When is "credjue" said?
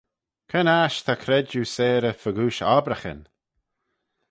1.23-1.65